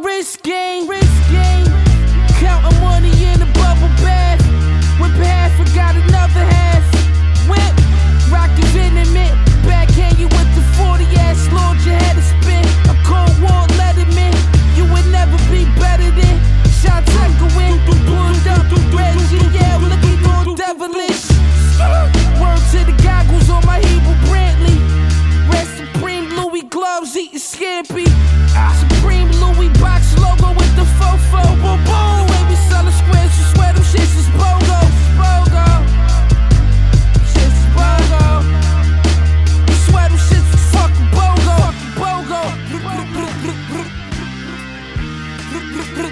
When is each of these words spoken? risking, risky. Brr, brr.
risking, 0.00 0.88
risky. 0.88 1.11
Brr, 45.72 45.84
brr. 45.94 46.11